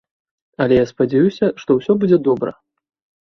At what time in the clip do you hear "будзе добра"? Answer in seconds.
2.05-2.51